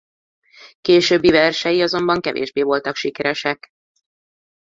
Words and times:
Későbbi 0.81 1.29
versei 1.31 1.81
azonban 1.81 2.21
kevésbé 2.21 2.61
voltak 2.61 2.95
sikeresek. 2.95 3.67